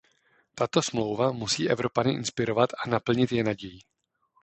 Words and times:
Tato 0.55 0.81
smlouva 0.81 1.31
musí 1.31 1.69
Evropany 1.69 2.13
inspirovat 2.13 2.69
a 2.85 2.89
naplnit 2.89 3.31
je 3.31 3.43
nadějí. 3.43 3.79